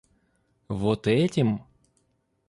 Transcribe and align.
Вот 0.67 1.05
этим? 1.05 1.61